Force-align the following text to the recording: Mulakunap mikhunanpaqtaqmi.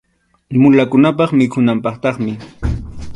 Mulakunap 0.61 1.19
mikhunanpaqtaqmi. 1.37 2.33